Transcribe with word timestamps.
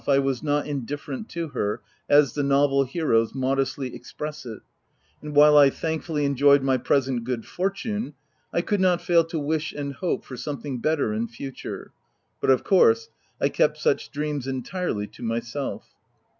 I 0.07 0.17
was 0.17 0.41
not 0.41 0.65
indifferent 0.65 1.29
to 1.29 1.49
her,' 1.49 1.79
as 2.09 2.33
the 2.33 2.41
novel 2.41 2.85
heroes 2.85 3.35
modestly 3.35 3.93
express 3.93 4.47
it, 4.47 4.61
and 5.21 5.35
while 5.35 5.55
I 5.55 5.69
thankfully 5.69 6.25
enjoyed 6.25 6.63
my 6.63 6.77
present 6.77 7.23
good 7.23 7.45
fortune. 7.45 8.15
I 8.51 8.61
could 8.61 8.81
not 8.81 8.99
fail 9.03 9.23
to 9.25 9.37
wish 9.37 9.73
and 9.73 9.93
hope 9.93 10.25
for 10.25 10.35
something 10.37 10.79
better 10.79 11.13
in 11.13 11.27
future; 11.27 11.91
but 12.39 12.49
of 12.49 12.63
course, 12.63 13.09
I 13.39 13.49
kept 13.49 13.77
such 13.77 14.09
dreams 14.09 14.47
en 14.47 14.63
tirely 14.63 15.05
to 15.05 15.21
myself. 15.21 15.93